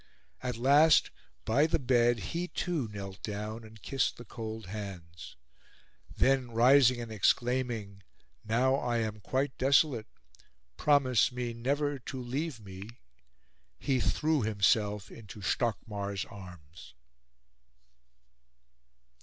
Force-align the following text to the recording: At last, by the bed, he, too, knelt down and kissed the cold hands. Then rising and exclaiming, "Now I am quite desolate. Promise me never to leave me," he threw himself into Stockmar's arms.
At 0.41 0.57
last, 0.57 1.11
by 1.45 1.67
the 1.67 1.77
bed, 1.77 2.17
he, 2.33 2.47
too, 2.47 2.87
knelt 2.87 3.21
down 3.21 3.63
and 3.63 3.79
kissed 3.83 4.17
the 4.17 4.25
cold 4.25 4.65
hands. 4.65 5.35
Then 6.09 6.49
rising 6.49 6.99
and 6.99 7.11
exclaiming, 7.11 8.01
"Now 8.43 8.77
I 8.77 8.97
am 8.97 9.19
quite 9.19 9.55
desolate. 9.59 10.07
Promise 10.75 11.31
me 11.31 11.53
never 11.53 11.99
to 11.99 12.19
leave 12.19 12.59
me," 12.59 12.89
he 13.77 13.99
threw 13.99 14.41
himself 14.41 15.11
into 15.11 15.43
Stockmar's 15.43 16.25
arms. 16.25 16.95